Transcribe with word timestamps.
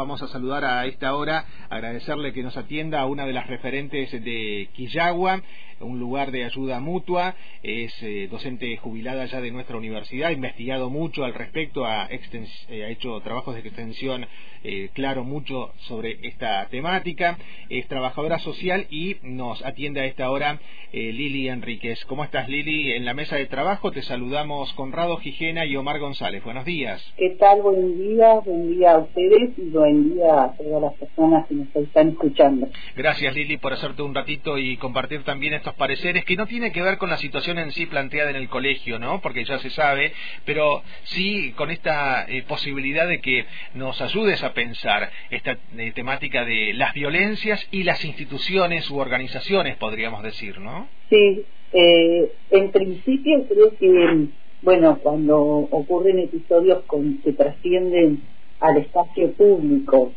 vamos 0.00 0.22
a 0.22 0.28
saludar 0.28 0.64
a 0.64 0.86
esta 0.86 1.14
hora, 1.14 1.44
agradecerle 1.68 2.32
que 2.32 2.42
nos 2.42 2.56
atienda 2.56 3.00
a 3.00 3.06
una 3.06 3.26
de 3.26 3.34
las 3.34 3.46
referentes 3.48 4.10
de 4.10 4.70
Quillagua, 4.72 5.42
un 5.80 5.98
lugar 5.98 6.30
de 6.30 6.44
ayuda 6.44 6.80
mutua, 6.80 7.34
es 7.62 7.92
eh, 8.02 8.28
docente 8.30 8.76
jubilada 8.76 9.26
ya 9.26 9.40
de 9.40 9.50
nuestra 9.50 9.76
universidad, 9.76 10.28
ha 10.28 10.32
investigado 10.32 10.90
mucho 10.90 11.24
al 11.24 11.34
respecto, 11.34 11.84
ha, 11.84 12.08
eh, 12.10 12.84
ha 12.84 12.88
hecho 12.88 13.20
trabajos 13.20 13.54
de 13.54 13.60
extensión 13.60 14.26
eh, 14.62 14.90
claro 14.92 15.24
mucho 15.24 15.72
sobre 15.88 16.18
esta 16.22 16.66
temática, 16.68 17.38
es 17.68 17.86
trabajadora 17.88 18.38
social 18.38 18.86
y 18.90 19.16
nos 19.22 19.64
atiende 19.64 20.00
a 20.00 20.06
esta 20.06 20.30
hora 20.30 20.60
Lili 20.92 21.48
Enríquez. 21.48 22.04
¿Cómo 22.06 22.24
estás 22.24 22.48
Lili? 22.48 22.92
En 22.92 23.04
la 23.04 23.14
mesa 23.14 23.36
de 23.36 23.46
trabajo 23.46 23.92
te 23.92 24.02
saludamos 24.02 24.72
Conrado 24.72 25.18
Gijena 25.18 25.64
y 25.64 25.76
Omar 25.76 26.00
González. 26.00 26.42
Buenos 26.42 26.64
días. 26.64 27.00
¿Qué 27.16 27.30
tal? 27.38 27.62
Buen 27.62 27.96
día, 27.96 28.40
buen 28.40 28.76
día 28.76 28.94
a 28.94 28.98
ustedes 28.98 29.56
y 29.56 29.70
día 29.94 30.44
a 30.44 30.52
todas 30.56 30.82
las 30.82 30.94
personas 30.94 31.46
que 31.46 31.54
nos 31.54 31.74
están 31.74 32.08
escuchando. 32.10 32.68
Gracias 32.96 33.34
Lili 33.34 33.56
por 33.56 33.72
hacerte 33.72 34.02
un 34.02 34.14
ratito 34.14 34.58
y 34.58 34.76
compartir 34.76 35.22
también 35.22 35.54
estos 35.54 35.74
pareceres 35.74 36.24
que 36.24 36.36
no 36.36 36.46
tiene 36.46 36.72
que 36.72 36.82
ver 36.82 36.98
con 36.98 37.10
la 37.10 37.16
situación 37.16 37.58
en 37.58 37.72
sí 37.72 37.86
planteada 37.86 38.30
en 38.30 38.36
el 38.36 38.48
colegio, 38.48 38.98
¿no? 38.98 39.20
Porque 39.20 39.44
ya 39.44 39.58
se 39.58 39.70
sabe, 39.70 40.12
pero 40.44 40.82
sí 41.04 41.52
con 41.56 41.70
esta 41.70 42.26
eh, 42.28 42.42
posibilidad 42.46 43.08
de 43.08 43.20
que 43.20 43.46
nos 43.74 44.00
ayudes 44.00 44.42
a 44.42 44.52
pensar 44.52 45.10
esta 45.30 45.58
eh, 45.76 45.92
temática 45.94 46.44
de 46.44 46.72
las 46.74 46.94
violencias 46.94 47.66
y 47.70 47.82
las 47.82 48.04
instituciones 48.04 48.90
u 48.90 48.98
organizaciones, 48.98 49.76
podríamos 49.76 50.22
decir, 50.22 50.58
¿no? 50.58 50.88
Sí, 51.08 51.44
eh, 51.72 52.32
en 52.50 52.70
principio 52.70 53.46
creo 53.48 53.76
que, 53.78 54.26
bueno, 54.62 54.98
cuando 55.02 55.38
ocurren 55.38 56.18
episodios 56.18 56.82
con, 56.86 57.18
que 57.18 57.32
trascienden 57.32 58.22
al 58.60 58.76
espacio 58.76 59.32
público, 59.32 60.12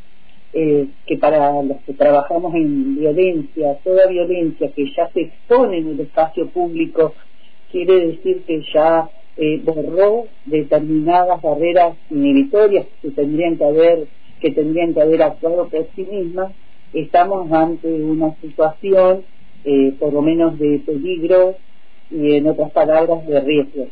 eh, 0.53 0.87
que 1.07 1.17
para 1.17 1.61
los 1.63 1.77
que 1.85 1.93
trabajamos 1.93 2.53
en 2.55 2.95
violencia, 2.95 3.77
toda 3.83 4.07
violencia 4.07 4.71
que 4.71 4.85
ya 4.95 5.09
se 5.09 5.21
expone 5.21 5.79
en 5.79 5.87
el 5.89 5.99
espacio 6.01 6.47
público, 6.49 7.13
quiere 7.71 8.07
decir 8.07 8.43
que 8.45 8.61
ya 8.73 9.09
eh, 9.37 9.61
borró 9.63 10.27
determinadas 10.45 11.41
barreras 11.41 11.97
inhibitorias 12.11 12.85
que 13.01 13.09
tendrían 13.11 13.57
que 13.57 13.65
haber 13.65 14.07
que 14.39 14.51
tendrían 14.51 14.93
que 14.93 15.01
haber 15.01 15.23
actuado 15.23 15.69
por 15.69 15.87
sí 15.95 16.03
mismas, 16.03 16.51
estamos 16.91 17.49
ante 17.49 17.87
una 17.87 18.35
situación 18.41 19.23
eh, 19.63 19.93
por 19.97 20.11
lo 20.11 20.21
menos 20.21 20.59
de 20.59 20.79
peligro 20.85 21.55
y 22.11 22.35
en 22.35 22.47
otras 22.47 22.69
palabras 22.71 23.25
de 23.25 23.39
riesgo. 23.39 23.87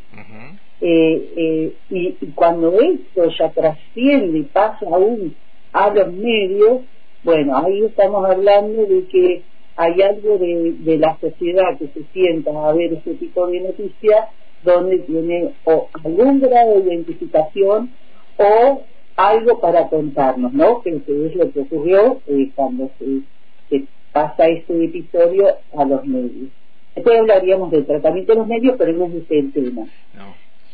Y, 0.81 1.73
y, 1.89 2.31
cuando 2.33 2.73
esto 2.81 3.29
ya 3.37 3.49
trasciende 3.51 4.39
y 4.39 4.43
pasa 4.43 4.85
aún 4.91 5.35
a 5.73 5.89
los 5.91 6.11
medios, 6.11 6.81
bueno, 7.23 7.57
ahí 7.57 7.83
estamos 7.83 8.27
hablando 8.27 8.85
de 8.85 9.05
que 9.05 9.43
hay 9.75 10.01
algo 10.01 10.37
de, 10.37 10.97
la 10.97 11.17
sociedad 11.19 11.77
que 11.77 11.87
se 11.87 12.03
sienta 12.13 12.51
a 12.51 12.73
ver 12.73 12.93
ese 12.93 13.13
tipo 13.15 13.47
de 13.47 13.61
noticias 13.61 14.29
donde 14.63 14.99
tiene 14.99 15.53
o 15.65 15.87
algún 16.03 16.39
grado 16.39 16.79
de 16.79 16.93
identificación 16.93 17.91
o 18.37 18.81
algo 19.15 19.59
para 19.59 19.87
contarnos, 19.87 20.53
¿no? 20.53 20.81
Que, 20.81 20.89
es 20.95 21.35
lo 21.35 21.51
que 21.51 21.61
ocurrió 21.61 22.21
eh, 22.27 22.49
cuando 22.55 22.89
se, 22.99 23.85
pasa 24.11 24.47
este 24.47 24.83
episodio 24.83 25.47
a 25.77 25.85
los 25.85 26.05
medios. 26.05 26.49
Después 26.95 27.19
hablaríamos 27.19 27.71
del 27.71 27.85
tratamiento 27.85 28.33
de 28.33 28.39
los 28.39 28.47
medios, 28.47 28.75
pero 28.77 28.91
no 28.91 29.05
es 29.05 29.23
ese 29.23 29.39
el 29.39 29.53
tema. 29.53 29.87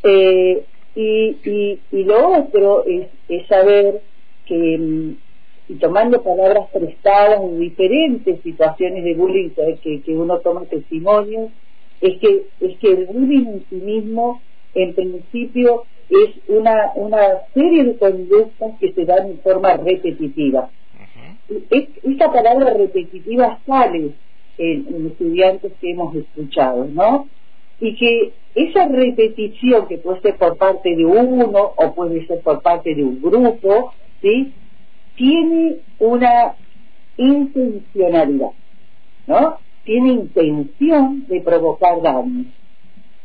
Eh, 0.03 0.63
y, 0.95 1.37
y, 1.45 1.79
y, 1.91 2.03
lo 2.03 2.39
otro 2.39 2.83
es, 2.85 3.07
es 3.29 3.47
saber 3.47 4.01
que, 4.45 4.77
mm, 4.77 5.15
y 5.69 5.75
tomando 5.75 6.23
palabras 6.23 6.69
prestadas 6.71 7.41
en 7.41 7.59
diferentes 7.59 8.41
situaciones 8.41 9.03
de 9.03 9.13
bullying 9.13 9.49
que, 9.83 10.01
que 10.01 10.15
uno 10.15 10.39
toma 10.39 10.65
testimonio, 10.65 11.51
es 12.01 12.19
que, 12.19 12.45
es 12.61 12.77
que 12.77 12.87
el 12.89 13.05
bullying 13.07 13.47
en 13.47 13.65
sí 13.69 13.75
mismo, 13.75 14.41
en 14.73 14.93
principio, 14.93 15.83
es 16.09 16.35
una, 16.47 16.91
una 16.95 17.41
serie 17.53 17.83
de 17.83 17.97
conductas 17.97 18.73
que 18.79 18.93
se 18.93 19.05
dan 19.05 19.27
en 19.27 19.39
forma 19.39 19.73
repetitiva. 19.73 20.69
esta 21.69 22.31
palabra 22.31 22.73
repetitiva 22.73 23.59
sale 23.65 24.11
en, 24.57 24.87
en, 24.87 25.07
estudiantes 25.07 25.73
que 25.81 25.91
hemos 25.91 26.15
escuchado, 26.15 26.85
¿no? 26.85 27.27
Y 27.79 27.95
que 27.95 28.33
esa 28.55 28.87
repetición 28.87 29.87
que 29.87 29.99
puede 29.99 30.21
ser 30.21 30.35
por 30.37 30.57
parte 30.57 30.95
de 30.95 31.05
uno 31.05 31.73
o 31.75 31.93
puede 31.93 32.25
ser 32.25 32.41
por 32.41 32.61
parte 32.61 32.95
de 32.95 33.03
un 33.03 33.21
grupo, 33.21 33.93
¿sí? 34.21 34.51
Tiene 35.15 35.77
una 35.99 36.55
intencionalidad, 37.17 38.51
¿no? 39.27 39.57
Tiene 39.83 40.09
intención 40.09 41.25
de 41.27 41.41
provocar 41.41 42.01
daño. 42.01 42.45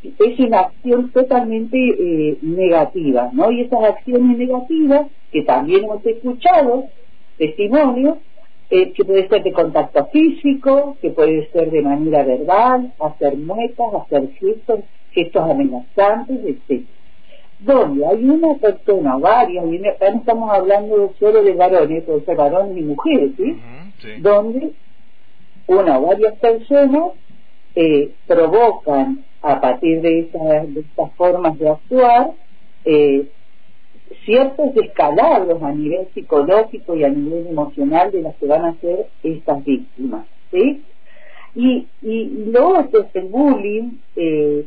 Es 0.02 0.38
una 0.38 0.60
acción 0.60 1.10
totalmente 1.12 1.78
eh, 1.78 2.38
negativa, 2.42 3.30
¿no? 3.32 3.50
Y 3.50 3.62
esas 3.62 3.84
acciones 3.84 4.36
negativas, 4.36 5.06
que 5.30 5.42
también 5.42 5.84
hemos 5.84 6.04
escuchado 6.04 6.88
testimonios, 7.38 8.18
eh, 8.72 8.92
que 8.92 9.04
puede 9.04 9.28
ser 9.28 9.42
de 9.42 9.52
contacto 9.52 10.06
físico, 10.06 10.96
que 11.02 11.10
puede 11.10 11.50
ser 11.52 11.70
de 11.70 11.82
manera 11.82 12.24
verbal, 12.24 12.92
hacer 12.98 13.36
muecas, 13.36 13.86
hacer 14.02 14.30
gestos, 14.40 14.80
gestos 15.12 15.50
amenazantes, 15.50 16.38
etc 16.44 16.86
donde 17.64 18.04
hay 18.04 18.24
una 18.28 18.54
persona 18.56 19.16
o 19.16 19.20
varias, 19.20 19.64
y 19.66 19.86
acá 19.86 20.10
no 20.10 20.18
estamos 20.18 20.50
hablando 20.50 21.12
solo 21.18 21.42
de 21.42 21.52
varones, 21.52 22.02
puede 22.02 22.24
ser 22.24 22.36
varones 22.36 22.76
y 22.76 22.82
mujeres, 22.82 23.30
¿sí? 23.36 23.56
Donde 24.20 24.72
una 25.68 25.98
o 25.98 26.06
varias 26.06 26.34
personas 26.38 27.12
eh, 27.76 28.10
provocan 28.26 29.24
a 29.42 29.60
partir 29.60 30.00
de, 30.00 30.20
esas, 30.20 30.74
de 30.74 30.80
estas 30.80 31.12
formas 31.12 31.58
de 31.58 31.68
actuar 31.68 32.32
eh, 32.84 33.28
ciertos 34.24 34.74
descalabros 34.74 35.62
a 35.62 35.72
nivel 35.72 36.08
psicológico 36.14 36.96
y 36.96 37.04
a 37.04 37.08
nivel 37.08 37.46
emocional 37.48 38.10
de 38.10 38.22
las 38.22 38.36
que 38.36 38.46
van 38.46 38.64
a 38.64 38.74
ser 38.80 39.06
estas 39.22 39.64
víctimas. 39.64 40.26
Y, 41.54 41.86
y 42.02 42.24
lo 42.50 42.80
es 42.80 42.86
el 43.14 43.28
bullying, 43.28 43.98
eh, 44.16 44.66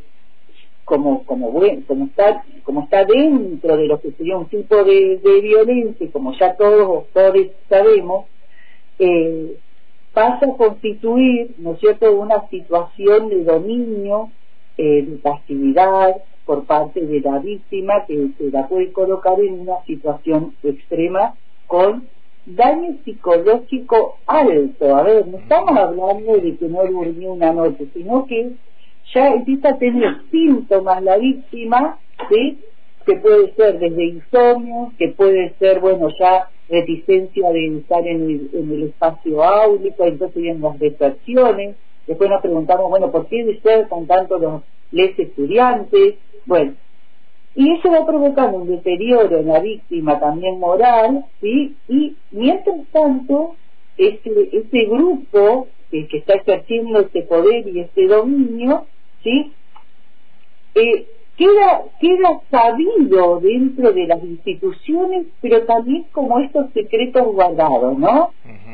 como 0.85 1.23
como 1.25 1.51
como 1.87 2.05
está 2.05 2.45
como 2.63 2.83
está 2.83 3.03
dentro 3.05 3.75
de 3.75 3.87
lo 3.87 3.99
que 3.99 4.11
sería 4.11 4.37
un 4.37 4.45
tipo 4.45 4.83
de, 4.83 5.19
violencia 5.41 6.07
como 6.13 6.33
ya 6.37 6.55
todos 6.55 7.07
todos 7.11 7.35
sabemos 7.67 8.25
eh, 8.99 9.57
pasa 10.13 10.45
a 10.45 10.57
constituir 10.57 11.55
no 11.57 11.73
es 11.73 11.79
cierto 11.79 12.11
una 12.13 12.47
situación 12.49 13.29
de 13.29 13.43
dominio 13.43 14.29
eh, 14.77 15.01
de 15.01 15.17
pasividad 15.17 16.17
por 16.45 16.65
parte 16.65 17.01
de 17.01 17.21
la 17.21 17.39
víctima 17.39 18.05
que 18.05 18.29
se 18.37 18.51
la 18.51 18.67
puede 18.67 18.91
colocar 18.91 19.39
en 19.39 19.61
una 19.61 19.83
situación 19.85 20.53
extrema 20.63 21.33
con 21.67 22.07
daño 22.45 22.97
psicológico 23.03 24.17
alto 24.27 24.95
a 24.95 25.03
ver 25.03 25.27
no 25.27 25.39
estamos 25.39 25.75
hablando 25.77 26.37
de 26.37 26.55
que 26.57 26.67
no 26.67 26.85
durmió 26.85 27.33
una 27.33 27.51
noche 27.51 27.87
sino 27.93 28.25
que 28.27 28.51
ya 29.13 29.33
empieza 29.33 29.69
a 29.69 29.77
tener 29.77 30.21
síntomas 30.31 31.03
la 31.03 31.17
víctima, 31.17 31.99
que 32.29 33.15
puede 33.17 33.53
ser 33.53 33.79
desde 33.79 34.03
insomnio, 34.03 34.91
que 34.97 35.09
puede 35.09 35.53
ser, 35.59 35.79
bueno, 35.79 36.09
ya 36.19 36.49
reticencia 36.69 37.51
de 37.51 37.77
estar 37.77 38.05
en 38.07 38.23
el, 38.23 38.49
en 38.53 38.71
el 38.71 38.83
espacio 38.83 39.43
áulico, 39.43 40.05
entonces 40.05 40.41
vienen 40.41 40.63
las 40.63 40.79
deserciones, 40.79 41.75
después 42.07 42.29
nos 42.29 42.41
preguntamos, 42.41 42.89
bueno, 42.89 43.11
¿por 43.11 43.27
qué 43.27 43.43
de 43.45 43.59
ser 43.61 43.87
con 43.87 44.07
tanto 44.07 44.39
los 44.39 44.63
les 44.91 45.17
estudiantes? 45.19 46.15
Bueno, 46.45 46.73
y 47.55 47.71
eso 47.71 47.89
va 47.89 48.05
provocando 48.05 48.57
un 48.59 48.67
deterioro 48.67 49.39
en 49.39 49.47
la 49.47 49.59
víctima 49.59 50.19
también 50.19 50.59
moral, 50.59 51.25
¿sí? 51.41 51.75
Y 51.87 52.15
mientras 52.31 52.77
tanto, 52.91 53.55
este, 53.97 54.57
este 54.57 54.85
grupo 54.85 55.67
que, 55.89 56.07
que 56.07 56.17
está 56.17 56.33
ejerciendo 56.33 56.99
este 56.99 57.21
poder 57.21 57.67
y 57.67 57.79
este 57.79 58.07
dominio, 58.07 58.85
¿sí? 59.23 59.53
Eh, 60.75 61.07
queda, 61.37 61.83
queda 61.99 62.41
sabido 62.49 63.39
dentro 63.39 63.91
de 63.91 64.07
las 64.07 64.23
instituciones, 64.23 65.27
pero 65.41 65.63
también 65.63 66.05
como 66.11 66.39
estos 66.39 66.71
secretos 66.73 67.25
guardados, 67.33 67.97
¿no? 67.97 68.31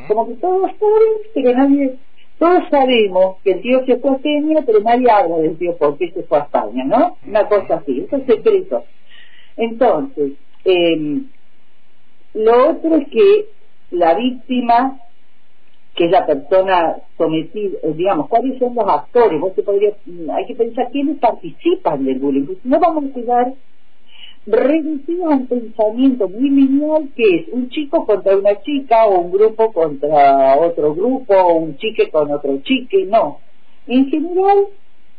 Como 0.07 0.27
que 0.27 0.33
todos 0.35 0.71
saben, 0.79 1.13
pero 1.33 1.53
nadie, 1.53 1.97
todos 2.41 2.63
sabemos 2.71 3.35
que 3.43 3.51
el 3.51 3.61
tío 3.61 3.85
se 3.85 3.97
fue 3.97 4.13
a 4.13 4.17
Kenia, 4.17 4.63
pero 4.65 4.79
nadie 4.79 5.11
habla 5.11 5.37
del 5.37 5.59
tío 5.59 5.77
por 5.77 5.95
qué 5.99 6.09
se 6.09 6.23
fue 6.23 6.39
a 6.39 6.41
España, 6.41 6.83
¿no? 6.85 7.17
Una 7.27 7.47
cosa 7.47 7.75
así, 7.75 7.99
eso 7.99 8.17
es 8.17 8.25
secreto. 8.25 8.83
Entonces, 9.57 10.31
eh, 10.65 11.21
lo 12.33 12.71
otro 12.71 12.95
es 12.95 13.07
que 13.09 13.45
la 13.91 14.15
víctima 14.15 14.99
que 15.93 16.05
es 16.05 16.11
la 16.11 16.25
persona 16.25 16.95
sometida, 17.15 17.77
eh, 17.83 17.93
digamos, 17.95 18.27
cuáles 18.27 18.57
son 18.57 18.73
los 18.73 18.87
actores, 18.87 19.39
vos 19.39 19.53
te 19.53 19.61
podría, 19.61 19.93
hay 20.33 20.45
que 20.47 20.55
pensar 20.55 20.89
quiénes 20.91 21.19
participan 21.19 22.03
del 22.05 22.17
bullying, 22.17 22.47
no 22.63 22.79
vamos 22.79 23.03
a 23.05 23.13
quedar, 23.13 23.53
reducido 24.45 25.27
a 25.27 25.35
un 25.35 25.47
pensamiento 25.47 26.27
muy 26.27 26.49
lineal 26.49 27.09
que 27.15 27.35
es 27.35 27.47
un 27.51 27.69
chico 27.69 28.05
contra 28.05 28.37
una 28.37 28.59
chica 28.61 29.05
o 29.05 29.19
un 29.19 29.31
grupo 29.31 29.71
contra 29.71 30.57
otro 30.57 30.95
grupo 30.95 31.33
o 31.33 31.53
un 31.59 31.77
chique 31.77 32.09
con 32.09 32.31
otro 32.31 32.59
chique, 32.63 33.05
no. 33.05 33.39
En 33.87 34.09
general, 34.09 34.67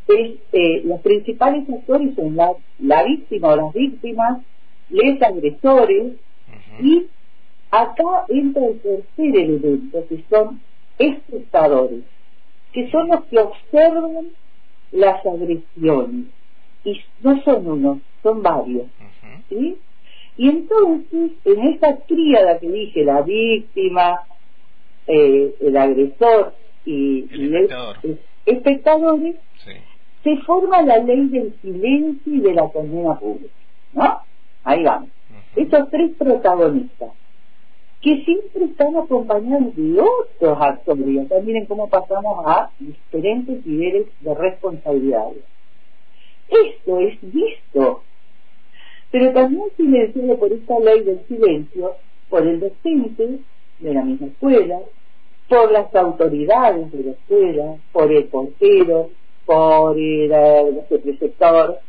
es, 0.07 0.37
eh, 0.51 0.81
los 0.83 0.99
principales 1.01 1.63
actores 1.69 2.15
son 2.15 2.35
la, 2.35 2.51
la 2.79 3.03
víctima 3.03 3.53
o 3.53 3.55
las 3.55 3.73
víctimas, 3.73 4.41
los 4.89 5.21
agresores 5.21 6.13
y 6.81 7.07
acá 7.71 8.25
entra 8.27 8.65
el 8.65 8.79
tercer 8.79 9.35
elemento 9.37 10.05
que 10.09 10.23
son 10.29 10.59
espectadores, 10.99 12.03
que 12.73 12.91
son 12.91 13.07
los 13.07 13.23
que 13.25 13.39
observan 13.39 14.27
las 14.91 15.25
agresiones 15.25 16.25
y 16.83 17.01
no 17.21 17.41
son 17.43 17.67
uno, 17.67 18.01
son 18.21 18.41
varios. 18.41 18.87
¿sí? 19.49 19.77
Y 20.37 20.49
entonces, 20.49 21.31
en 21.45 21.67
esa 21.67 21.95
tríada 22.07 22.59
que 22.59 22.69
dije, 22.69 23.03
la 23.03 23.21
víctima, 23.21 24.21
eh, 25.07 25.55
el 25.61 25.77
agresor 25.77 26.53
y, 26.85 27.27
el 27.31 27.69
espectadores, 28.45 29.35
se 30.23 30.37
forma 30.37 30.81
la 30.81 30.97
ley 30.99 31.27
del 31.27 31.53
silencio 31.61 32.33
y 32.33 32.39
de 32.39 32.53
la 32.53 32.67
condena 32.69 33.19
pública. 33.19 33.53
¿No? 33.93 34.19
Ahí 34.63 34.83
vamos. 34.83 35.09
Esos 35.55 35.89
tres 35.89 36.11
protagonistas, 36.17 37.11
que 38.01 38.23
siempre 38.23 38.65
están 38.65 38.95
acompañados 38.97 39.75
de 39.75 39.99
otros 39.99 40.57
actores. 40.59 41.05
miren 41.45 41.65
cómo 41.67 41.89
pasamos 41.89 42.45
a 42.45 42.69
diferentes 42.79 43.65
niveles 43.65 44.07
de 44.21 44.33
responsabilidades. 44.33 45.52
Esto 46.49 46.99
es 46.99 47.17
visto, 47.21 48.03
pero 49.11 49.31
también 49.31 49.63
silenciado 49.77 50.37
por 50.37 50.51
esta 50.51 50.79
ley 50.79 51.03
del 51.03 51.25
silencio, 51.27 51.95
por 52.29 52.45
el 52.45 52.59
docente 52.59 53.39
de 53.79 53.93
la 53.93 54.03
misma 54.03 54.27
escuela, 54.27 54.79
por 55.47 55.71
las 55.71 55.93
autoridades 55.95 56.91
de 56.91 57.03
la 57.03 57.11
escuela, 57.11 57.75
por 57.91 58.11
el 58.11 58.25
portero, 58.25 59.09
por 59.45 59.97
el, 59.97 60.31
el 60.89 60.99
preceptor, 61.01 61.79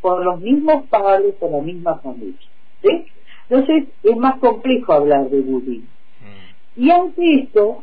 por 0.00 0.24
los 0.24 0.40
mismos 0.40 0.86
padres, 0.88 1.34
por 1.34 1.50
la 1.50 1.60
misma 1.60 1.98
familia. 1.98 2.38
¿sí? 2.82 3.06
Entonces 3.48 3.88
es 4.02 4.16
más 4.16 4.38
complejo 4.38 4.92
hablar 4.92 5.28
de 5.28 5.40
bullying. 5.40 5.80
Mm. 5.80 6.82
Y 6.82 6.90
ante 6.90 7.34
esto, 7.42 7.82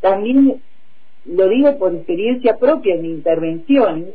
también 0.00 0.60
lo 1.26 1.48
digo 1.48 1.78
por 1.78 1.94
experiencia 1.94 2.56
propia 2.56 2.94
en 2.94 3.04
intervenciones, 3.06 4.08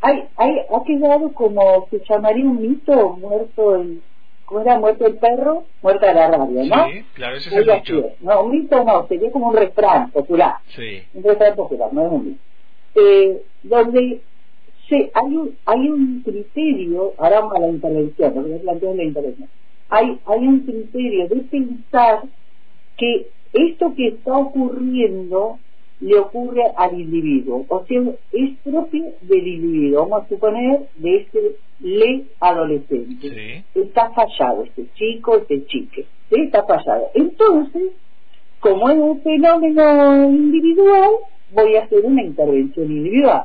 hay, 0.00 0.24
hay, 0.36 0.58
ha 0.58 0.84
quedado 0.84 1.32
como 1.32 1.86
se 1.90 2.00
llamaría 2.08 2.44
un 2.44 2.60
mito 2.60 3.16
muerto 3.16 3.76
el, 3.76 4.02
¿cómo 4.46 4.60
era? 4.62 4.78
Muerto 4.78 5.06
el 5.06 5.16
perro, 5.16 5.64
muerta 5.82 6.12
la 6.12 6.30
rabia, 6.30 6.64
¿no? 6.64 6.88
Sí, 6.90 7.04
claro, 7.14 7.36
ese 7.36 7.50
es 7.50 7.56
el 7.56 7.66
dicho. 7.66 8.10
No, 8.20 8.44
un 8.44 8.52
mito 8.52 8.82
no, 8.82 9.06
sería 9.08 9.30
como 9.30 9.48
un 9.48 9.56
refrán 9.56 10.10
popular. 10.10 10.56
Sí. 10.68 11.02
Un 11.14 11.22
refrán 11.22 11.54
popular, 11.54 11.92
no 11.92 12.06
es 12.06 12.12
un 12.12 12.24
mito. 12.26 12.40
Eh, 12.94 13.42
donde 13.62 14.20
se, 14.88 15.10
hay, 15.14 15.36
un, 15.36 15.56
hay 15.66 15.88
un 15.88 16.22
criterio, 16.24 17.12
ahora 17.18 17.40
vamos 17.40 17.54
a 17.56 17.60
la 17.60 17.68
intervención, 17.68 18.34
lo 18.34 18.42
que 18.80 18.94
la 18.94 19.04
intervención, 19.04 19.48
hay, 19.88 20.18
hay 20.26 20.46
un 20.46 20.60
criterio 20.60 21.28
de 21.28 21.36
pensar 21.36 22.22
que 22.96 23.28
esto 23.52 23.94
que 23.94 24.08
está 24.08 24.36
ocurriendo 24.36 25.58
le 26.00 26.18
ocurre 26.18 26.62
al 26.76 26.98
individuo, 26.98 27.66
o 27.68 27.84
sea, 27.86 28.00
es 28.32 28.58
propio 28.64 29.04
del 29.22 29.46
individuo, 29.46 30.06
vamos 30.08 30.24
a 30.24 30.28
suponer 30.28 30.80
de 30.96 31.16
este 31.16 31.56
le 31.80 32.24
adolescente. 32.40 33.64
Está 33.74 34.10
fallado 34.10 34.64
este 34.64 34.86
chico, 34.94 35.38
este 35.38 35.64
chique, 35.66 36.06
está 36.30 36.62
fallado. 36.64 37.08
Entonces, 37.14 37.92
como 38.60 38.90
es 38.90 38.96
un 38.96 39.22
fenómeno 39.22 40.28
individual, 40.30 41.10
voy 41.52 41.76
a 41.76 41.84
hacer 41.84 42.04
una 42.04 42.22
intervención 42.22 42.90
individual. 42.90 43.44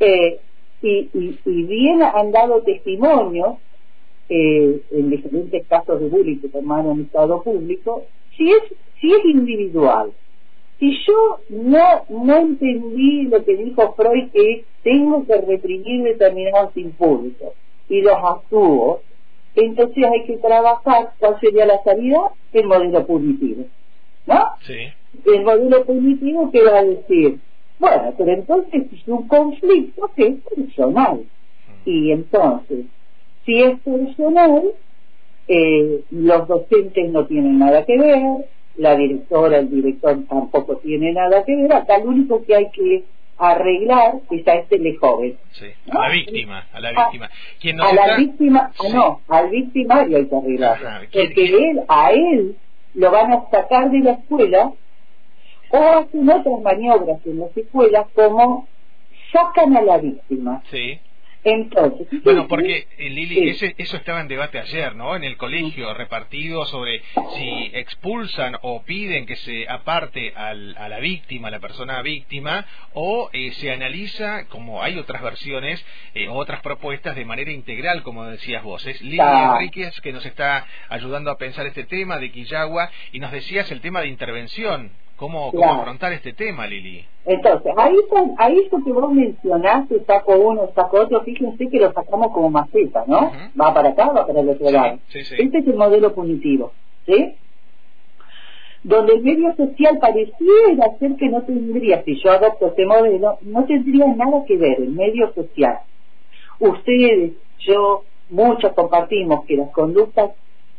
eh, 0.00 0.40
y, 0.82 1.10
y, 1.12 1.38
y, 1.44 1.62
bien 1.64 2.02
han 2.02 2.32
dado 2.32 2.62
testimonio 2.62 3.58
eh, 4.30 4.80
en 4.92 5.10
diferentes 5.10 5.66
casos 5.66 6.00
de 6.00 6.08
bullying 6.08 6.38
que 6.38 6.48
tomaron 6.48 7.02
estado 7.02 7.42
público, 7.42 8.04
si 8.34 8.50
es, 8.50 8.62
si 8.98 9.12
es 9.12 9.24
individual, 9.26 10.12
si 10.80 10.98
yo 11.06 11.40
no, 11.50 12.04
no 12.08 12.36
entendí 12.36 13.22
lo 13.24 13.44
que 13.44 13.56
dijo 13.56 13.94
Freud, 13.94 14.30
que 14.32 14.64
tengo 14.82 15.24
que 15.26 15.40
reprimir 15.40 16.02
determinados 16.02 16.76
impulsos 16.76 17.52
y 17.88 18.00
los 18.00 18.16
actúo, 18.16 19.02
entonces 19.54 20.04
hay 20.04 20.24
que 20.24 20.38
trabajar 20.38 21.12
cuál 21.20 21.38
sería 21.40 21.66
la 21.66 21.82
salida, 21.84 22.32
el 22.52 22.66
modelo 22.66 23.06
punitivo. 23.06 23.64
¿No? 24.26 24.46
Sí 24.66 24.74
el 25.26 25.44
modelo 25.44 25.84
punitivo 25.84 26.50
que 26.50 26.62
va 26.62 26.78
a 26.78 26.84
decir, 26.84 27.38
bueno, 27.78 28.14
pero 28.16 28.32
entonces 28.32 28.84
es 28.92 29.08
un 29.08 29.26
conflicto 29.26 30.10
que 30.14 30.26
es 30.26 30.36
personal. 30.54 31.22
Y 31.84 32.12
entonces, 32.12 32.86
si 33.44 33.62
es 33.62 33.78
personal, 33.80 34.72
eh, 35.48 36.04
los 36.10 36.48
docentes 36.48 37.10
no 37.10 37.26
tienen 37.26 37.58
nada 37.58 37.84
que 37.84 37.98
ver, 37.98 38.46
la 38.76 38.96
directora, 38.96 39.58
el 39.58 39.70
director 39.70 40.18
tampoco 40.28 40.76
tiene 40.76 41.12
nada 41.12 41.44
que 41.44 41.54
ver, 41.56 41.72
acá 41.72 41.98
lo 41.98 42.10
único 42.10 42.44
que 42.44 42.56
hay 42.56 42.70
que 42.70 43.04
arreglar 43.40 44.20
es 44.30 44.46
a 44.46 44.54
este 44.54 44.96
joven. 44.96 45.36
Sí, 45.52 45.66
a 45.90 45.98
la 45.98 46.10
víctima, 46.10 46.66
a 46.72 46.80
la 46.80 46.90
víctima. 46.90 47.28
a 47.82 47.94
la 47.94 48.16
víctima, 48.16 48.70
ah, 48.78 48.88
no, 48.92 49.20
al 49.28 49.50
victimario 49.50 50.18
hay 50.18 50.26
que 50.26 50.36
arreglar. 50.36 50.78
porque 51.12 51.44
él, 51.44 51.80
a 51.88 52.12
él 52.12 52.56
lo 52.94 53.10
van 53.10 53.32
a 53.32 53.50
sacar 53.50 53.90
de 53.90 54.00
la 54.00 54.12
escuela 54.12 54.72
o 55.70 55.76
hacen 55.76 56.28
otras 56.28 56.60
maniobras 56.62 57.24
en 57.24 57.40
las 57.40 57.56
escuelas 57.56 58.06
como 58.14 58.68
sacan 59.32 59.76
a 59.76 59.82
la 59.82 59.98
víctima. 59.98 60.62
Sí. 60.70 60.98
Entonces, 61.42 62.06
bueno, 62.22 62.46
porque 62.48 62.86
eh, 62.98 63.08
Lili, 63.08 63.48
ese, 63.48 63.74
eso 63.78 63.96
estaba 63.96 64.20
en 64.20 64.28
debate 64.28 64.58
ayer, 64.58 64.94
¿no? 64.94 65.16
En 65.16 65.24
el 65.24 65.38
colegio, 65.38 65.94
repartido 65.94 66.66
sobre 66.66 67.02
si 67.36 67.70
expulsan 67.72 68.56
o 68.60 68.82
piden 68.82 69.24
que 69.24 69.36
se 69.36 69.66
aparte 69.66 70.34
al, 70.36 70.76
a 70.76 70.88
la 70.90 70.98
víctima, 70.98 71.48
a 71.48 71.50
la 71.50 71.60
persona 71.60 72.02
víctima, 72.02 72.66
o 72.92 73.30
eh, 73.32 73.52
se 73.52 73.72
analiza, 73.72 74.46
como 74.48 74.82
hay 74.82 74.98
otras 74.98 75.22
versiones, 75.22 75.82
eh, 76.14 76.28
otras 76.28 76.60
propuestas 76.60 77.16
de 77.16 77.24
manera 77.24 77.50
integral, 77.50 78.02
como 78.02 78.26
decías 78.26 78.62
vos. 78.62 78.84
Es 78.86 79.00
Lili 79.00 79.20
Enríquez 79.20 79.98
que 80.02 80.12
nos 80.12 80.26
está 80.26 80.66
ayudando 80.90 81.30
a 81.30 81.38
pensar 81.38 81.66
este 81.66 81.84
tema 81.84 82.18
de 82.18 82.30
Quillagua 82.30 82.90
y 83.12 83.18
nos 83.18 83.32
decías 83.32 83.70
el 83.70 83.80
tema 83.80 84.02
de 84.02 84.08
intervención. 84.08 84.90
¿Cómo, 85.20 85.52
afrontar 85.62 86.14
este 86.14 86.32
tema, 86.32 86.66
Lili? 86.66 87.04
Entonces, 87.26 87.74
ahí, 87.76 87.94
ahí 88.38 88.58
esto 88.60 88.78
que 88.82 88.90
vos 88.90 89.12
mencionaste, 89.12 90.02
saco 90.06 90.38
uno, 90.38 90.70
saco 90.74 91.02
otro, 91.02 91.20
fíjense 91.20 91.68
que 91.68 91.78
lo 91.78 91.92
sacamos 91.92 92.32
como 92.32 92.48
maceta, 92.48 93.04
¿no? 93.06 93.30
Va 93.60 93.74
para 93.74 93.90
acá, 93.90 94.06
va 94.12 94.26
para 94.26 94.40
el 94.40 94.48
otro 94.48 94.70
lado. 94.70 94.98
Este 95.12 95.58
es 95.58 95.66
el 95.66 95.74
modelo 95.74 96.14
punitivo, 96.14 96.72
¿sí? 97.04 97.34
Donde 98.82 99.16
el 99.16 99.22
medio 99.22 99.54
social 99.56 99.98
pareciera 99.98 100.96
ser 100.98 101.16
que 101.16 101.28
no 101.28 101.42
tendría, 101.42 102.02
si 102.02 102.18
yo 102.18 102.30
adopto 102.30 102.68
este 102.68 102.86
modelo, 102.86 103.36
no 103.42 103.66
tendría 103.66 104.06
nada 104.06 104.42
que 104.46 104.56
ver 104.56 104.80
el 104.80 104.88
medio 104.88 105.34
social. 105.34 105.80
Ustedes, 106.60 107.32
yo, 107.58 108.04
muchos 108.30 108.72
compartimos 108.72 109.44
que 109.44 109.58
las 109.58 109.68
conductas 109.68 110.30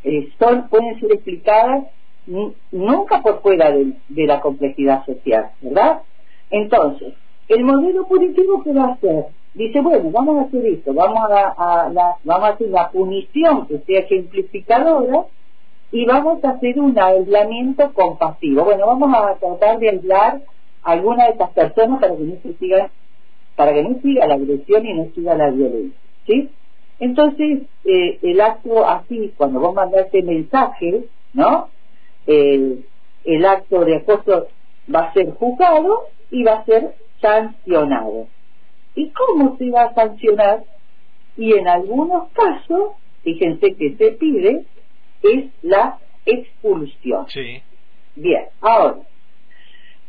eh, 0.04 0.30
son, 0.40 0.68
pueden 0.68 1.00
ser 1.00 1.12
explicadas 1.12 1.84
nunca 2.28 3.22
por 3.22 3.42
fuera 3.42 3.72
de, 3.72 3.94
la 4.10 4.42
complejidad 4.42 5.06
social, 5.06 5.50
¿verdad? 5.62 6.02
Entonces, 6.50 7.14
el 7.48 7.64
modelo 7.64 8.08
punitivo 8.08 8.64
que 8.64 8.74
va 8.74 8.84
a 8.84 8.94
hacer, 8.94 9.26
dice, 9.54 9.82
bueno, 9.82 10.12
vamos 10.12 10.38
a 10.38 10.42
hacer 10.44 10.66
esto, 10.66 10.94
vamos 10.94 11.20
a, 11.30 11.90
la, 11.92 12.16
vamos 12.24 12.50
a 12.50 12.54
hacer 12.54 12.68
una 12.68 12.90
punición 12.90 13.68
que 13.68 13.80
sea 13.80 14.00
ejemplificadora 14.00 15.26
y 15.92 16.06
vamos 16.06 16.44
a 16.44 16.52
hacer 16.52 16.80
un 16.80 16.98
aislamiento 16.98 17.92
compasivo. 17.94 18.64
Bueno, 18.64 18.88
vamos 18.88 19.14
a 19.14 19.36
tratar 19.36 19.80
de 19.80 19.90
aislar 19.90 20.42
a 20.84 20.92
alguna 20.92 21.26
de 21.26 21.32
estas 21.32 21.50
personas 21.52 22.00
para 22.00 22.16
que 22.16 22.24
no 22.24 22.36
se 22.42 22.54
siga, 22.54 22.90
para 23.56 23.74
que 23.74 23.84
no 23.84 24.00
siga 24.02 24.28
la 24.28 24.36
agresión 24.36 24.86
y 24.86 24.94
no 24.94 25.08
siga 25.14 25.36
la 25.36 25.50
violencia, 25.50 26.00
¿sí? 26.26 26.50
Entonces, 27.00 27.64
eh, 27.84 28.20
el 28.22 28.40
acto 28.40 28.88
así, 28.88 29.34
cuando 29.36 29.60
vos 29.60 29.74
mandaste 29.74 30.22
mensaje, 30.22 31.06
¿no? 31.34 31.70
Eh, 32.28 32.80
el 33.26 33.46
acto 33.46 33.86
de 33.86 33.98
acoso 33.98 34.48
va 34.94 35.02
a 35.02 35.14
ser 35.14 35.32
juzgado 35.32 36.08
y 36.30 36.44
va 36.44 36.54
a 36.54 36.66
ser 36.66 36.96
sancionado. 37.22 38.28
¿Y 38.96 39.10
cómo 39.12 39.58
se 39.58 39.70
va 39.70 39.84
a 39.84 39.94
sancionar? 39.94 40.64
Y 41.38 41.54
en 41.54 41.68
algunos 41.68 42.30
casos, 42.34 42.94
fíjense 43.24 43.76
que 43.76 43.96
se 43.96 44.12
pide, 44.12 44.66
es 45.24 45.46
la 45.62 46.00
expulsión. 46.26 47.28
Sí. 47.30 47.62
Bien, 48.16 48.46
ahora, 48.60 48.98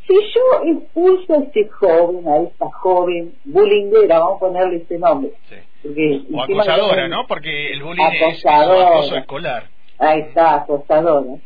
si 0.07 0.15
yo 0.15 0.73
expulso 0.79 1.35
a 1.35 1.39
este 1.45 1.69
joven, 1.69 2.27
a 2.27 2.39
esta 2.39 2.71
joven 2.71 3.35
bullyingera, 3.45 4.19
vamos 4.19 4.37
a 4.37 4.41
ponerle 4.41 4.77
ese 4.79 4.99
nombre, 4.99 5.33
o 5.85 6.43
acosadora, 6.43 7.09
¿no? 7.09 7.27
Porque 7.27 7.73
el 7.73 7.83
bullying 7.83 8.05
es, 8.05 8.45
acoso 8.45 9.17
escolar. 9.17 9.69
Ahí 9.99 10.21
está, 10.21 10.57
acosadora. 10.57 11.39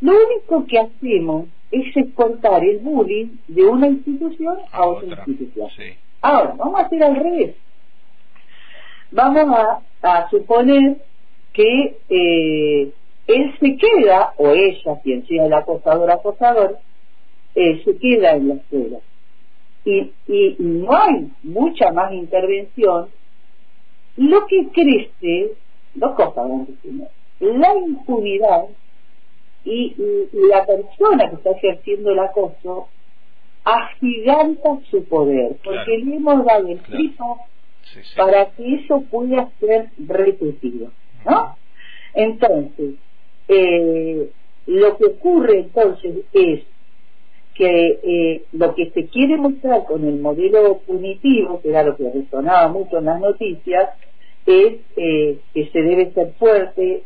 Lo 0.00 0.12
único 0.12 0.66
que 0.66 0.78
hacemos 0.78 1.46
es 1.70 1.96
exportar 1.96 2.64
el 2.64 2.78
bullying 2.78 3.36
de 3.48 3.64
una 3.64 3.88
institución 3.88 4.58
a, 4.72 4.86
otra, 4.86 5.24
institución. 5.26 5.68
Ahora, 6.22 6.54
vamos 6.56 6.80
a 6.80 6.84
hacer 6.84 7.02
al 7.02 7.16
revés. 7.16 7.54
Vamos 9.10 9.56
a, 10.02 10.28
suponer 10.30 10.98
que 11.52 11.96
eh, 12.08 12.92
él 13.26 13.54
se 13.58 13.76
queda, 13.76 14.32
o 14.36 14.50
ella, 14.50 15.00
quien 15.02 15.26
sea 15.26 15.46
el 15.46 15.52
acosador 15.52 16.10
acosador, 16.10 16.78
eh, 17.54 17.82
se 17.84 17.96
queda 17.98 18.32
en 18.32 18.48
la 18.48 18.54
escuela. 18.54 18.98
Y, 19.84 20.12
y 20.28 20.56
no 20.58 20.94
hay 20.94 21.30
mucha 21.42 21.90
más 21.92 22.12
intervención. 22.12 23.08
Lo 24.16 24.46
que 24.46 24.68
crece, 24.68 25.52
dos 25.94 26.14
cosas 26.14 26.48
la 27.40 27.76
impunidad 27.76 28.64
y, 29.64 29.94
la 30.50 30.64
persona 30.64 31.28
que 31.30 31.36
está 31.36 31.50
ejerciendo 31.50 32.10
el 32.12 32.18
acoso 32.20 32.88
agiganta 33.64 34.78
su 34.90 35.04
poder, 35.04 35.56
porque 35.62 35.98
le 35.98 36.16
hemos 36.16 36.44
dado 36.44 36.68
el 36.68 36.80
tripo 36.80 37.38
para 38.16 38.46
que 38.50 38.76
eso 38.76 39.02
pueda 39.10 39.50
ser 39.60 39.88
repetido, 39.98 40.90
¿no? 41.24 41.56
Entonces, 42.14 42.94
eh, 43.48 44.30
lo 44.66 44.96
que 44.96 45.04
ocurre 45.06 45.60
entonces 45.60 46.24
es 46.32 46.62
que 47.54 47.98
eh, 48.02 48.42
lo 48.52 48.74
que 48.74 48.90
se 48.90 49.06
quiere 49.06 49.36
mostrar 49.36 49.84
con 49.84 50.06
el 50.06 50.20
modelo 50.20 50.78
punitivo, 50.86 51.60
que 51.60 51.70
era 51.70 51.82
lo 51.82 51.96
que 51.96 52.10
resonaba 52.10 52.68
mucho 52.68 52.98
en 52.98 53.06
las 53.06 53.20
noticias, 53.20 53.90
es 54.46 54.76
eh, 54.96 55.38
que 55.52 55.68
se 55.70 55.82
debe 55.82 56.12
ser 56.12 56.32
fuerte, 56.38 57.02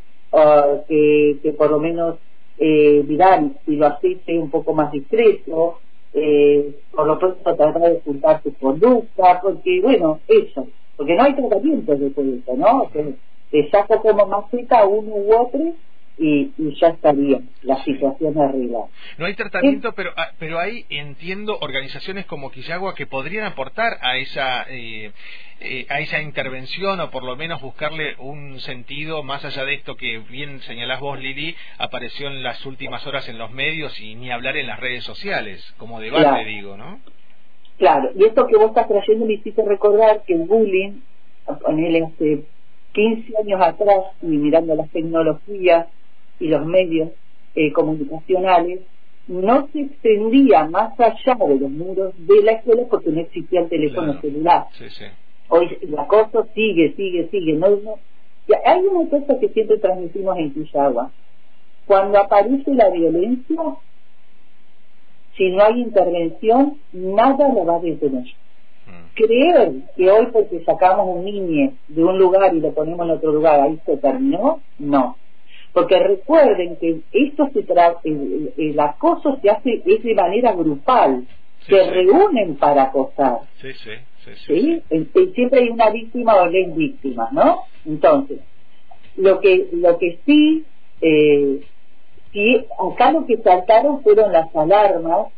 que, 0.88 1.36
que 1.42 1.52
por 1.52 1.70
lo 1.70 1.78
menos 1.78 2.16
eh, 2.58 3.02
dirán, 3.06 3.56
si 3.64 3.76
lo 3.76 3.86
haces 3.86 4.18
un 4.28 4.50
poco 4.50 4.74
más 4.74 4.92
discreto, 4.92 5.78
eh, 6.14 6.76
por 6.90 7.06
lo 7.06 7.18
pronto 7.18 7.42
tratar 7.42 7.80
de 7.80 7.96
ocultar 7.96 8.42
tu 8.42 8.52
conducta, 8.54 9.40
porque 9.40 9.80
bueno, 9.80 10.20
eso, 10.28 10.66
porque 10.96 11.14
no 11.14 11.22
hay 11.24 11.34
tratamiento 11.34 11.96
de 11.96 12.10
todo 12.10 12.34
eso, 12.34 12.56
¿no? 12.56 12.88
Te, 12.92 13.14
te 13.50 13.70
saco 13.70 14.00
como 14.00 14.26
maceta 14.26 14.86
uno 14.86 15.14
u 15.14 15.34
otro 15.34 15.74
y, 16.18 16.50
ya 16.80 16.88
estaría 16.88 17.40
la 17.62 17.82
situación 17.84 18.38
arriba. 18.38 18.86
No 19.18 19.26
hay 19.26 19.34
tratamiento, 19.34 19.92
pero 19.92 20.10
ah, 20.16 20.32
pero 20.38 20.58
hay, 20.58 20.84
entiendo, 20.88 21.58
organizaciones 21.60 22.26
como 22.26 22.50
Quillagua 22.50 22.94
que 22.94 23.06
podrían 23.06 23.44
aportar 23.44 23.98
a 24.00 24.16
esa 24.16 24.66
eh, 24.68 25.12
eh, 25.60 25.86
a 25.88 26.00
esa 26.00 26.20
intervención 26.20 27.00
o 27.00 27.10
por 27.10 27.24
lo 27.24 27.36
menos 27.36 27.62
buscarle 27.62 28.16
un 28.18 28.58
sentido 28.60 29.22
más 29.22 29.44
allá 29.44 29.64
de 29.64 29.74
esto 29.74 29.96
que 29.96 30.18
bien 30.18 30.60
señalás 30.62 31.00
vos, 31.00 31.18
Lili, 31.18 31.54
apareció 31.78 32.26
en 32.26 32.42
las 32.42 32.64
últimas 32.66 33.06
horas 33.06 33.28
en 33.28 33.38
los 33.38 33.50
medios 33.52 33.98
y 34.00 34.14
ni 34.14 34.30
hablar 34.30 34.56
en 34.56 34.66
las 34.66 34.80
redes 34.80 35.04
sociales, 35.04 35.62
como 35.78 36.00
debate, 36.00 36.44
digo, 36.44 36.76
¿no? 36.76 37.00
Claro, 37.78 38.10
y 38.16 38.24
esto 38.24 38.46
que 38.46 38.56
vos 38.56 38.68
estás 38.68 38.88
trayendo 38.88 39.26
me 39.26 39.34
hiciste 39.34 39.62
recordar 39.64 40.22
que 40.26 40.34
el 40.34 40.42
bullying, 40.42 41.00
ponele 41.62 42.04
hace 42.04 42.44
15 42.92 43.32
años 43.38 43.60
atrás, 43.60 44.04
y 44.20 44.26
mirando 44.26 44.74
las 44.74 44.90
tecnologías, 44.90 45.86
y 46.42 46.48
los 46.48 46.66
medios 46.66 47.10
eh, 47.54 47.72
comunicacionales 47.72 48.80
no 49.28 49.68
se 49.72 49.82
extendía 49.82 50.64
más 50.64 50.98
allá 50.98 51.34
de 51.46 51.56
los 51.56 51.70
muros 51.70 52.12
de 52.18 52.42
la 52.42 52.52
escuela 52.52 52.82
porque 52.90 53.10
no 53.10 53.20
existía 53.20 53.60
el 53.60 53.68
teléfono 53.68 54.20
celular. 54.20 54.66
Hoy 55.48 55.78
el 55.80 55.98
acoso 55.98 56.48
sigue, 56.54 56.94
sigue, 56.96 57.28
sigue. 57.30 57.52
No, 57.54 57.68
no. 57.70 57.94
hay 58.64 58.80
una 58.80 59.08
cosa 59.08 59.38
que 59.38 59.48
siempre 59.50 59.78
transmitimos 59.78 60.36
en 60.38 60.52
Quillagua. 60.52 61.10
Cuando 61.86 62.18
aparece 62.18 62.74
la 62.74 62.90
violencia, 62.90 63.60
si 65.36 65.50
no 65.50 65.62
hay 65.62 65.80
intervención, 65.80 66.78
nada 66.92 67.48
lo 67.48 67.64
va 67.64 67.76
a 67.76 67.80
detener. 67.80 68.24
Mm. 68.24 69.14
Creer 69.14 69.72
que 69.96 70.10
hoy 70.10 70.26
porque 70.32 70.64
sacamos 70.64 71.06
un 71.16 71.24
niño 71.24 71.72
de 71.88 72.02
un 72.02 72.18
lugar 72.18 72.54
y 72.54 72.60
lo 72.60 72.72
ponemos 72.72 73.06
en 73.06 73.12
otro 73.12 73.32
lugar, 73.32 73.60
ahí 73.60 73.78
se 73.86 73.96
terminó, 73.98 74.60
no. 74.78 75.16
Porque 75.72 75.98
recuerden 75.98 76.76
que 76.76 77.00
esto 77.12 77.48
se 77.52 77.64
el, 78.04 78.52
el, 78.56 78.80
acoso 78.80 79.38
se 79.40 79.48
hace 79.48 79.82
es 79.86 80.02
de 80.02 80.14
manera 80.14 80.52
grupal, 80.52 81.26
se 81.66 81.90
reúnen 81.90 82.56
para 82.56 82.84
acosar. 82.84 83.38
Sí, 83.60 83.72
sí, 83.72 83.92
sí. 84.46 84.82
Siempre 85.34 85.60
hay 85.60 85.68
una 85.70 85.90
víctima 85.90 86.34
o 86.36 86.44
dos 86.44 86.76
víctimas, 86.76 87.32
¿no? 87.32 87.62
Entonces, 87.86 88.40
lo 89.16 89.40
que 89.40 89.68
lo 89.72 89.98
que 89.98 90.18
sí, 90.26 90.64
eh, 91.00 91.60
acá 92.92 93.12
lo 93.12 93.24
que 93.24 93.38
saltaron 93.38 94.02
fueron 94.02 94.30
las 94.30 94.54
alarmas 94.54 95.28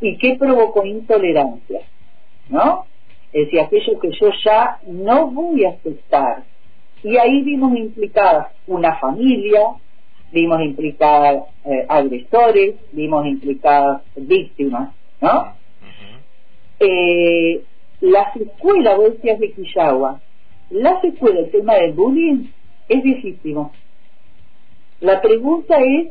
y 0.00 0.18
qué 0.18 0.36
provocó 0.38 0.84
intolerancia, 0.84 1.82
¿no? 2.48 2.86
Es 3.32 3.44
decir, 3.44 3.60
aquello 3.60 4.00
que 4.00 4.10
yo 4.10 4.30
ya 4.44 4.78
no 4.86 5.28
voy 5.30 5.64
a 5.64 5.70
aceptar 5.70 6.44
y 7.06 7.16
ahí 7.18 7.42
vimos 7.42 7.72
implicadas 7.78 8.48
una 8.66 8.96
familia, 8.96 9.60
vimos 10.32 10.60
implicadas 10.60 11.44
eh, 11.64 11.86
agresores, 11.88 12.74
vimos 12.90 13.24
implicadas 13.26 14.02
víctimas, 14.16 14.92
¿no? 15.20 15.54
Eh, 16.80 17.62
las 18.00 18.34
escuelas, 18.34 18.96
vos 18.96 19.12
decías 19.12 19.38
de 19.38 19.52
Quillagua, 19.52 20.20
las 20.70 21.04
escuelas, 21.04 21.44
el 21.44 21.50
tema 21.52 21.74
del 21.76 21.92
bullying 21.92 22.48
es 22.88 23.02
viejísimo. 23.04 23.70
La 24.98 25.22
pregunta 25.22 25.78
es 25.78 26.08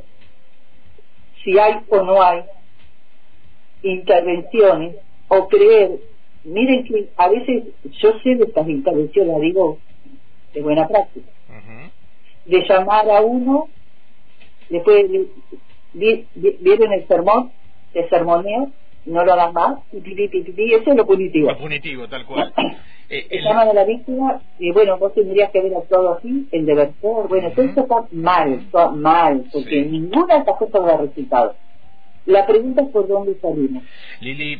si 1.43 1.59
hay 1.59 1.81
o 1.89 2.03
no 2.03 2.23
hay 2.23 2.39
intervenciones 3.83 4.95
o 5.27 5.49
creer. 5.49 5.99
Miren 6.45 6.85
que 6.85 7.09
a 7.17 7.27
veces 7.27 7.65
yo 8.01 8.13
sé 8.23 8.35
de 8.35 8.45
estas 8.45 8.69
intervenciones, 8.69 9.41
digo, 9.41 9.79
de 10.55 10.61
buena 10.61 10.87
práctica. 10.87 11.29
De 12.45 12.63
llamar 12.67 13.09
a 13.09 13.21
uno, 13.21 13.67
después 14.69 15.05
vieron 15.93 16.93
el 16.93 17.07
sermón, 17.07 17.51
te 17.93 18.07
sermoneo, 18.09 18.71
no 19.05 19.23
lo 19.23 19.33
hagas 19.33 19.53
más, 19.53 19.79
y, 19.91 20.23
eso 20.73 20.91
es 20.91 20.97
lo 20.97 21.05
punitivo. 21.05 21.51
Lo 21.51 21.57
punitivo, 21.57 22.07
tal 22.07 22.25
cual. 22.25 22.53
eh, 23.09 23.27
el... 23.29 23.43
llaman 23.43 23.69
a 23.69 23.73
la 23.73 23.83
víctima 23.83 24.41
y 24.59 24.71
bueno, 24.71 24.97
vos 24.97 25.13
tendrías 25.13 25.51
que 25.51 25.61
ver 25.61 25.73
todo 25.89 26.17
así, 26.17 26.47
el 26.51 26.65
deber 26.65 26.93
ser, 27.01 27.27
bueno, 27.27 27.51
todo 27.51 27.65
eso 27.65 27.81
está 27.81 28.05
mal, 28.11 28.53
está 28.53 28.89
mal, 28.91 29.45
porque 29.51 29.81
ninguna 29.81 30.35
de 30.35 30.39
estas 30.39 30.57
cosas 30.57 30.85
da 30.85 30.97
resultado. 30.97 31.55
La 32.25 32.47
pregunta 32.47 32.81
es 32.81 32.89
por 32.89 33.07
dónde 33.07 33.35
salimos. 33.39 33.83
Lili, 34.19 34.59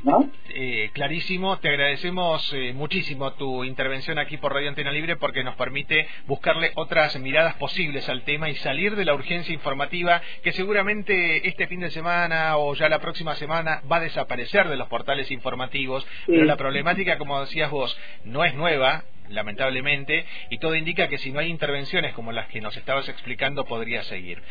eh, 0.53 0.91
clarísimo, 0.93 1.57
te 1.57 1.69
agradecemos 1.69 2.53
eh, 2.53 2.73
muchísimo 2.73 3.33
tu 3.33 3.63
intervención 3.63 4.19
aquí 4.19 4.37
por 4.37 4.53
Radio 4.53 4.69
Antena 4.69 4.91
Libre 4.91 5.15
porque 5.15 5.43
nos 5.43 5.55
permite 5.55 6.07
buscarle 6.27 6.71
otras 6.75 7.19
miradas 7.19 7.55
posibles 7.55 8.07
al 8.07 8.23
tema 8.23 8.49
y 8.49 8.55
salir 8.55 8.95
de 8.95 9.05
la 9.05 9.15
urgencia 9.15 9.53
informativa 9.53 10.21
que 10.43 10.51
seguramente 10.51 11.47
este 11.47 11.65
fin 11.65 11.79
de 11.79 11.89
semana 11.89 12.57
o 12.57 12.75
ya 12.75 12.87
la 12.87 12.99
próxima 12.99 13.33
semana 13.35 13.81
va 13.91 13.97
a 13.97 14.01
desaparecer 14.01 14.69
de 14.69 14.77
los 14.77 14.87
portales 14.87 15.31
informativos, 15.31 16.05
pero 16.27 16.45
la 16.45 16.57
problemática, 16.57 17.17
como 17.17 17.41
decías 17.41 17.71
vos, 17.71 17.97
no 18.25 18.45
es 18.45 18.53
nueva, 18.53 19.05
lamentablemente, 19.29 20.25
y 20.49 20.57
todo 20.57 20.75
indica 20.75 21.07
que 21.07 21.17
si 21.17 21.31
no 21.31 21.39
hay 21.39 21.49
intervenciones 21.49 22.13
como 22.13 22.31
las 22.31 22.47
que 22.47 22.61
nos 22.61 22.75
estabas 22.77 23.07
explicando, 23.09 23.65
podría 23.65 24.03
seguir. 24.03 24.41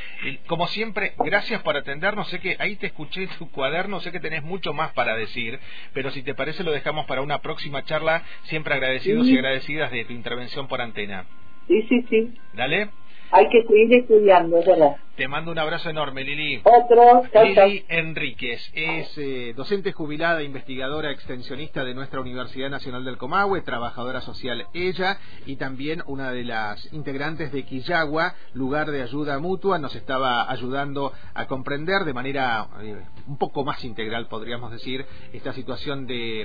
como 0.46 0.66
siempre, 0.68 1.14
gracias 1.18 1.62
por 1.62 1.76
atendernos. 1.76 2.28
Sé 2.28 2.40
que 2.40 2.56
ahí 2.58 2.76
te 2.76 2.86
escuché 2.86 3.24
en 3.24 3.28
tu 3.30 3.50
cuaderno, 3.50 4.00
sé 4.00 4.12
que 4.12 4.20
tenés 4.20 4.42
mucho 4.42 4.72
más 4.72 4.92
para 4.92 5.16
decir, 5.16 5.58
pero 5.92 6.10
si 6.10 6.22
te 6.22 6.34
parece 6.34 6.64
lo 6.64 6.72
dejamos 6.72 7.06
para 7.06 7.22
una 7.22 7.40
próxima 7.40 7.84
charla, 7.84 8.22
siempre 8.44 8.74
agradecidos 8.74 9.28
y 9.28 9.36
agradecidas 9.36 9.90
de 9.90 10.04
tu 10.04 10.12
intervención 10.12 10.68
por 10.68 10.80
antena. 10.80 11.26
Sí, 11.66 11.82
sí, 11.88 12.06
sí. 12.10 12.34
Dale 12.52 12.90
hay 13.34 13.48
que 13.48 13.62
seguir 13.66 13.92
estudiando, 13.94 14.58
es 14.58 14.66
verdad. 14.66 14.96
Te 15.16 15.28
mando 15.28 15.50
un 15.50 15.58
abrazo 15.58 15.90
enorme, 15.90 16.24
Lili. 16.24 16.60
Otro, 16.64 17.22
Lili 17.42 17.84
Enríquez 17.88 18.70
es 18.74 19.18
eh, 19.18 19.52
docente 19.56 19.92
jubilada, 19.92 20.42
investigadora 20.42 21.10
extensionista 21.10 21.84
de 21.84 21.94
nuestra 21.94 22.20
Universidad 22.20 22.70
Nacional 22.70 23.04
del 23.04 23.16
Comahue, 23.16 23.60
trabajadora 23.62 24.20
social 24.20 24.66
ella 24.72 25.18
y 25.46 25.56
también 25.56 26.02
una 26.06 26.30
de 26.30 26.44
las 26.44 26.92
integrantes 26.92 27.52
de 27.52 27.64
Quillagua, 27.64 28.34
lugar 28.54 28.90
de 28.90 29.02
ayuda 29.02 29.38
mutua, 29.38 29.78
nos 29.78 29.94
estaba 29.96 30.50
ayudando 30.50 31.12
a 31.34 31.46
comprender 31.46 32.04
de 32.04 32.12
manera 32.12 32.68
eh, 32.82 32.96
un 33.26 33.38
poco 33.38 33.64
más 33.64 33.84
integral, 33.84 34.28
podríamos 34.28 34.70
decir, 34.70 35.04
esta 35.32 35.52
situación 35.52 36.06
de 36.06 36.42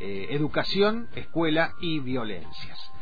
eh, 0.00 0.26
educación, 0.30 1.08
escuela 1.14 1.74
y 1.80 2.00
violencias. 2.00 2.92